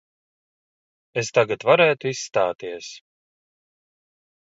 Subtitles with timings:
[1.23, 2.91] Es tagad varētu izstāties.